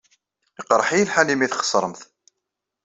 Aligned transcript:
Iqeṛṛeḥ-iyi 0.59 1.05
lḥal 1.07 1.27
imi 1.33 1.47
txeṣṛemt. 1.51 2.01